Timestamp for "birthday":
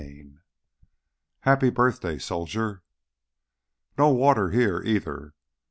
1.69-2.17